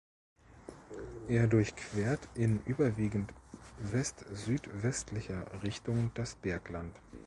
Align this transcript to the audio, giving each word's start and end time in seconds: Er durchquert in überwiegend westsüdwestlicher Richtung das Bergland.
Er 1.27 1.45
durchquert 1.45 2.27
in 2.33 2.59
überwiegend 2.65 3.31
westsüdwestlicher 3.77 5.45
Richtung 5.61 6.09
das 6.15 6.33
Bergland. 6.33 6.97